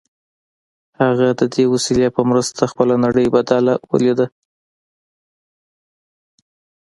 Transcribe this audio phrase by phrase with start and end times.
[1.01, 4.25] هغه د دې وسیلې په مرسته خپله نړۍ بدله ولیده